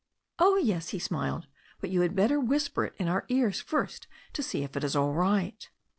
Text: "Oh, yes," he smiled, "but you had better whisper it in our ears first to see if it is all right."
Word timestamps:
"Oh, 0.39 0.55
yes," 0.55 0.89
he 0.89 0.97
smiled, 0.97 1.45
"but 1.79 1.91
you 1.91 2.01
had 2.01 2.15
better 2.15 2.39
whisper 2.39 2.85
it 2.85 2.95
in 2.97 3.07
our 3.07 3.23
ears 3.29 3.61
first 3.61 4.07
to 4.33 4.41
see 4.41 4.63
if 4.63 4.75
it 4.75 4.83
is 4.83 4.95
all 4.95 5.13
right." 5.13 5.69